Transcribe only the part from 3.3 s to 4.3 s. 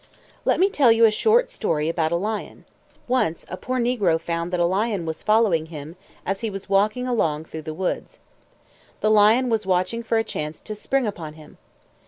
a poor Negro